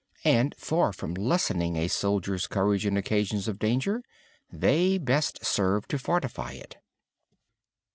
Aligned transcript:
And, 0.25 0.55
far 0.57 0.93
from 0.93 1.13
lessening 1.13 1.75
a 1.75 1.87
soldier's 1.87 2.47
courage 2.47 2.87
in 2.87 2.97
occasions 2.97 3.47
of 3.47 3.59
danger, 3.59 4.01
they 4.51 4.95
actually 4.95 5.41
serve 5.43 5.87
to 5.89 5.99
fortify 5.99 6.53
it. 6.53 6.77